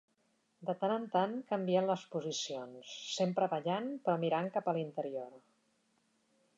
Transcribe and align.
De 0.69 0.73
tant 0.83 0.93
en 1.01 1.05
tant 1.15 1.35
canvien 1.51 1.89
les 1.91 2.05
posicions, 2.15 2.95
sempre 3.19 3.51
ballant 3.55 3.93
però 4.09 4.19
mirant 4.27 4.53
cap 4.57 4.73
a 4.73 4.79
l'interior. 4.79 5.33